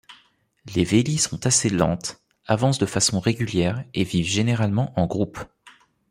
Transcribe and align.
Les 0.75 0.83
vélies 0.83 1.19
sont 1.19 1.45
assez 1.45 1.69
lentes, 1.69 2.23
avancent 2.47 2.79
de 2.79 2.87
façon 2.87 3.19
régulière 3.19 3.83
et 3.93 4.03
vivent 4.03 4.25
généralement 4.25 4.91
en 4.99 5.05
groupe. 5.05 5.37